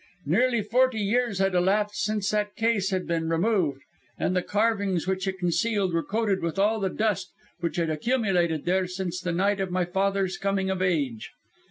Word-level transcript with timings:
Nearly 0.25 0.63
forty 0.63 0.97
years 0.97 1.37
had 1.37 1.53
elapsed 1.53 2.01
since 2.01 2.31
that 2.31 2.55
case 2.55 2.89
had 2.89 3.05
been 3.05 3.29
removed, 3.29 3.83
and 4.17 4.35
the 4.35 4.41
carvings 4.41 5.05
which 5.05 5.27
it 5.27 5.37
concealed 5.37 5.93
were 5.93 6.01
coated 6.01 6.41
with 6.41 6.57
all 6.57 6.79
the 6.79 6.89
dust 6.89 7.31
which 7.59 7.75
had 7.75 7.91
accumulated 7.91 8.65
there 8.65 8.87
since 8.87 9.21
the 9.21 9.31
night 9.31 9.59
of 9.59 9.69
my 9.69 9.85
father's 9.85 10.39
coming 10.39 10.71
of 10.71 10.81
age. 10.81 11.29